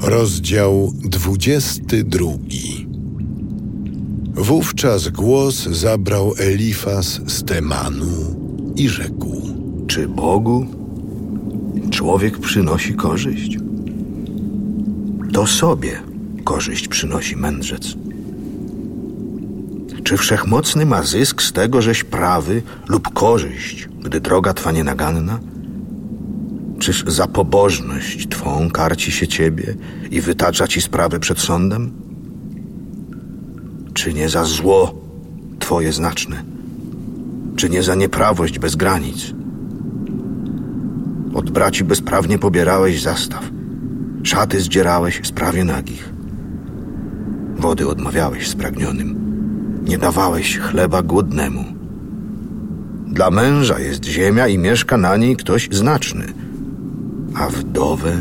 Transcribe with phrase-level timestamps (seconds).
[0.00, 2.26] Rozdział 22
[4.34, 8.36] Wówczas głos zabrał Elifas z Temanu
[8.76, 9.42] i rzekł
[9.86, 10.66] Czy Bogu
[11.90, 13.58] człowiek przynosi korzyść?
[15.32, 16.02] To sobie
[16.44, 17.94] korzyść przynosi mędrzec.
[20.04, 25.38] Czy wszechmocny ma zysk z tego, żeś prawy lub korzyść, gdy droga twa nienaganna?
[26.78, 29.74] Czyż za pobożność twą karci się ciebie
[30.10, 31.92] i wytacza ci sprawę przed sądem?
[33.94, 34.94] Czy nie za zło
[35.58, 36.42] twoje znaczne?
[37.56, 39.34] Czy nie za nieprawość bez granic?
[41.34, 43.50] Od braci bezprawnie pobierałeś zastaw,
[44.22, 46.12] szaty zdzierałeś z prawie nagich,
[47.56, 49.16] wody odmawiałeś spragnionym,
[49.88, 51.64] nie dawałeś chleba głodnemu.
[53.06, 56.26] Dla męża jest ziemia i mieszka na niej ktoś znaczny–
[57.34, 58.16] a wdowę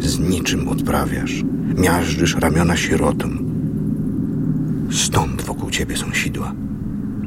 [0.00, 1.44] z niczym odprawiasz.
[1.76, 3.38] Miażdżysz ramiona sierotom.
[4.92, 6.52] Stąd wokół ciebie są sidła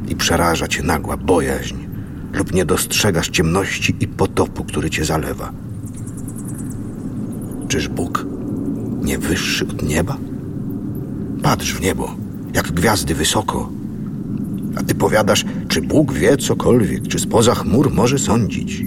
[0.10, 1.76] i przeraża cię nagła bojaźń
[2.34, 5.52] lub nie dostrzegasz ciemności i potopu, który cię zalewa.
[7.68, 8.26] Czyż Bóg
[9.04, 10.18] nie wyższy od nieba?
[11.42, 12.16] Patrz w niebo,
[12.54, 13.70] jak gwiazdy wysoko.
[14.76, 18.84] A ty powiadasz, czy Bóg wie cokolwiek, czy spoza chmur może sądzić?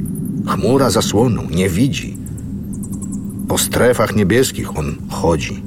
[0.47, 2.17] Chmura zasłoną nie widzi.
[3.49, 5.63] Po strefach niebieskich on chodzi.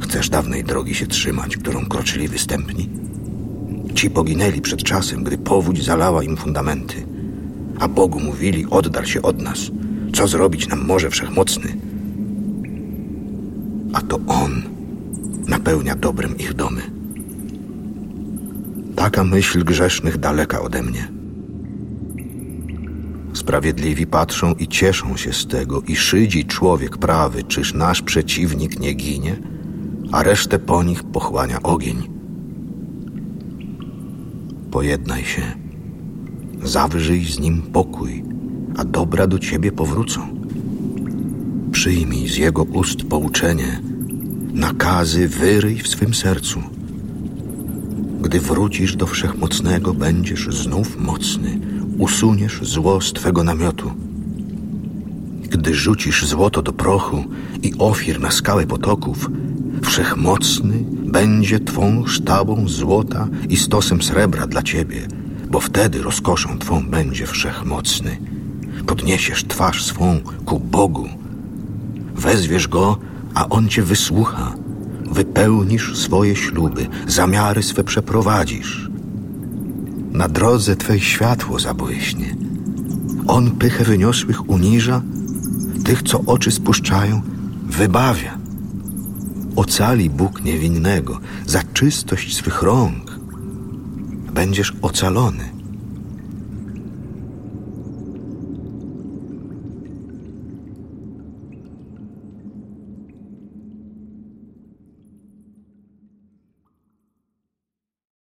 [0.00, 2.88] Chcesz dawnej drogi się trzymać, którą kroczyli występni?
[3.94, 7.06] Ci poginęli przed czasem, gdy powódź zalała im fundamenty,
[7.78, 9.58] a Bogu mówili: oddal się od nas.
[10.12, 11.76] Co zrobić nam może wszechmocny?
[13.92, 14.62] A to On
[15.48, 16.82] napełnia dobrem ich domy.
[18.96, 21.21] Taka myśl grzesznych daleka ode mnie.
[23.32, 28.92] Sprawiedliwi patrzą i cieszą się z tego i szydzi człowiek prawy, czyż nasz przeciwnik nie
[28.92, 29.36] ginie,
[30.12, 32.10] a resztę po nich pochłania ogień.
[34.70, 35.42] Pojednaj się,
[36.62, 38.24] zawrzyj z nim pokój,
[38.76, 40.20] a dobra do ciebie powrócą.
[41.72, 43.80] Przyjmij z jego ust pouczenie,
[44.52, 46.62] nakazy wyryj w swym sercu.
[48.20, 51.58] Gdy wrócisz do Wszechmocnego, będziesz znów mocny,
[51.98, 53.92] usuniesz zło z twego namiotu.
[55.42, 57.24] Gdy rzucisz złoto do prochu
[57.62, 59.30] i ofir na skałę potoków,
[59.82, 65.08] wszechmocny będzie twą sztabą złota i stosem srebra dla ciebie,
[65.50, 68.18] bo wtedy rozkoszą twą będzie wszechmocny.
[68.86, 71.08] Podniesiesz twarz swą ku Bogu,
[72.14, 72.98] wezwiesz go,
[73.34, 74.54] a on cię wysłucha.
[75.10, 78.91] Wypełnisz swoje śluby, zamiary swe przeprowadzisz
[80.12, 82.36] na drodze Twej światło zabłyśnie.
[83.26, 85.02] On pychę wyniosłych uniża,
[85.84, 87.22] tych, co oczy spuszczają,
[87.66, 88.38] wybawia.
[89.56, 93.18] Ocali Bóg niewinnego za czystość swych rąk.
[94.34, 95.61] Będziesz ocalony.